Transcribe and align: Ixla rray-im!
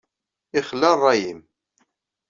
Ixla 0.59 0.91
rray-im! 0.97 1.41